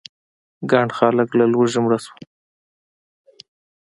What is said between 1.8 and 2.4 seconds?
مړه شول.